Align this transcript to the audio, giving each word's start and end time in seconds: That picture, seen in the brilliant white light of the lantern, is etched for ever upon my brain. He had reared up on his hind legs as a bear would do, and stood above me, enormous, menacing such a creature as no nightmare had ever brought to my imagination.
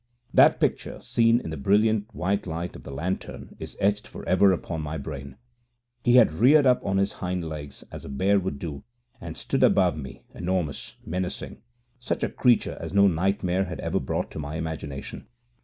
That 0.33 0.59
picture, 0.59 0.99
seen 0.99 1.39
in 1.41 1.51
the 1.51 1.57
brilliant 1.57 2.07
white 2.11 2.47
light 2.47 2.75
of 2.75 2.81
the 2.81 2.89
lantern, 2.89 3.55
is 3.59 3.77
etched 3.79 4.07
for 4.07 4.27
ever 4.27 4.51
upon 4.51 4.81
my 4.81 4.97
brain. 4.97 5.35
He 6.03 6.15
had 6.15 6.33
reared 6.33 6.65
up 6.65 6.83
on 6.83 6.97
his 6.97 7.11
hind 7.11 7.47
legs 7.47 7.83
as 7.91 8.03
a 8.03 8.09
bear 8.09 8.39
would 8.39 8.57
do, 8.57 8.83
and 9.21 9.37
stood 9.37 9.63
above 9.63 9.95
me, 9.99 10.23
enormous, 10.33 10.95
menacing 11.05 11.61
such 11.99 12.23
a 12.23 12.29
creature 12.29 12.79
as 12.81 12.93
no 12.93 13.05
nightmare 13.07 13.65
had 13.65 13.79
ever 13.81 13.99
brought 13.99 14.31
to 14.31 14.39
my 14.39 14.55
imagination. 14.55 15.27